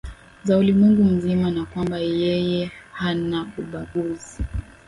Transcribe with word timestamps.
za 0.43 0.57
ulimwengu 0.57 1.03
mzima 1.03 1.51
na 1.51 1.65
kwamba 1.65 1.97
yeye 1.99 2.71
hanaumbaguzi 2.91 4.37